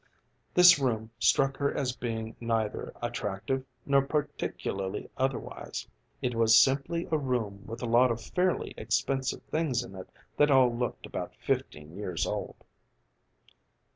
[0.55, 5.87] This room struck her as being neither attractive nor particularly otherwise.
[6.23, 10.49] It was simply a room with a lot of fairly expensive things in it that
[10.49, 12.55] all looked about fifteen years old.